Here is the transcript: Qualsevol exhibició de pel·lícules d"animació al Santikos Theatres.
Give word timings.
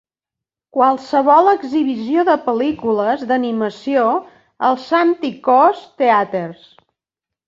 Qualsevol 0.75 1.49
exhibició 1.49 2.23
de 2.29 2.33
pel·lícules 2.47 3.25
d"animació 3.31 4.05
al 4.71 4.79
Santikos 4.87 5.85
Theatres. 6.03 6.65